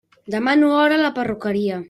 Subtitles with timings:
[0.33, 1.79] Demano hora a la perruqueria.